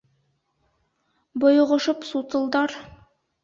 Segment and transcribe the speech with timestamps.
[1.45, 2.79] Бойоғошоп сутылдар.